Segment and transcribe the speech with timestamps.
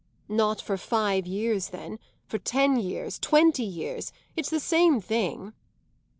[0.27, 4.11] "Not for five years then; for ten years; twenty years.
[4.35, 5.53] It's the same thing."